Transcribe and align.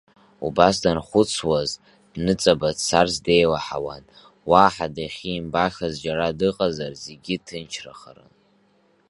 Убас 0.45 0.75
данхәыцуаз, 0.83 1.69
дныҵаба 2.13 2.69
дцарц 2.77 3.15
деилаҳауан, 3.25 4.03
уаҳа 4.49 4.87
дахьимбашаз 4.95 5.93
џьара 6.03 6.37
дыҟазар, 6.39 6.93
зегьы 7.05 7.35
ҭынчрахарын. 7.45 8.31